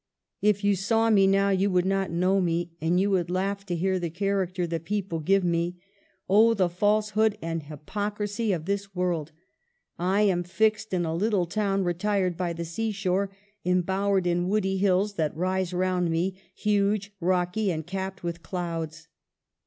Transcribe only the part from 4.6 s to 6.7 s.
the )eople give me. Oh, the